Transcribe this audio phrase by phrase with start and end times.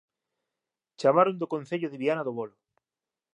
[0.99, 2.55] Chamaron do Concello de Viana do Bolo